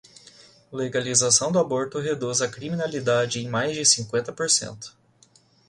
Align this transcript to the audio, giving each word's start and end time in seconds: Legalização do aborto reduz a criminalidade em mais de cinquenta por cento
Legalização 0.71 1.51
do 1.51 1.59
aborto 1.59 1.99
reduz 1.99 2.41
a 2.41 2.49
criminalidade 2.49 3.39
em 3.39 3.47
mais 3.47 3.75
de 3.75 3.85
cinquenta 3.85 4.33
por 4.33 4.49
cento 4.49 4.97